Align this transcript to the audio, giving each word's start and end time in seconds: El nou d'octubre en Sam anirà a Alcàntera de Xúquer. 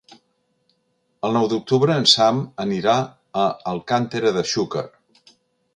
El 1.29 1.35
nou 1.37 1.45
d'octubre 1.51 1.97
en 2.03 2.07
Sam 2.13 2.41
anirà 2.67 2.97
a 3.45 3.45
Alcàntera 3.75 4.35
de 4.41 4.47
Xúquer. 4.55 4.89